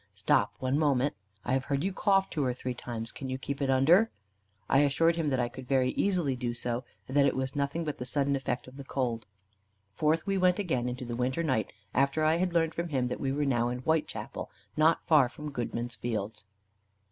[0.15, 1.13] Stop one moment.
[1.45, 3.11] I have heard you cough two or three times.
[3.11, 4.09] Can you keep it under?"
[4.67, 7.83] I assured him that I could very easily do so, and that it was nothing
[7.83, 9.27] but the sudden effect of the cold.
[9.93, 13.19] Forth we went again into the winter night, after I had learned from him that
[13.19, 16.45] we were now in Whitechapel, not far from Goodman's Fields.